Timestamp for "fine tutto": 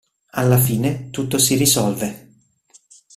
0.57-1.37